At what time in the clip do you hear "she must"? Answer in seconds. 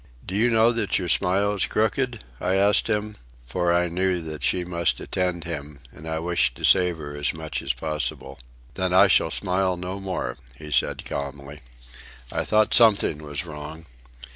4.41-4.99